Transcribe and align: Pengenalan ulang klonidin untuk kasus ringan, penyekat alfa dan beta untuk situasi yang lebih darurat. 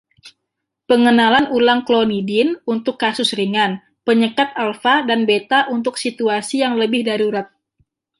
Pengenalan 0.89 1.45
ulang 1.57 1.81
klonidin 1.87 2.49
untuk 2.73 2.95
kasus 3.03 3.29
ringan, 3.39 3.71
penyekat 4.07 4.49
alfa 4.63 4.95
dan 5.09 5.19
beta 5.29 5.59
untuk 5.75 5.95
situasi 6.03 6.55
yang 6.65 6.73
lebih 6.81 7.01
darurat. 7.09 7.47